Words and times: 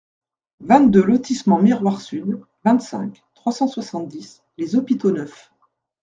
vingt-deux 0.61 1.03
lotissement 1.03 1.61
Miroir 1.61 2.01
Sud, 2.01 2.41
vingt-cinq, 2.65 3.21
trois 3.35 3.51
cent 3.51 3.67
soixante-dix, 3.67 4.41
Les 4.57 4.75
Hôpitaux-Neufs 4.75 5.51